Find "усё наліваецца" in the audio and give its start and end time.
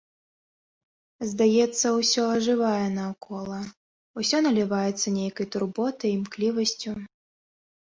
4.23-5.07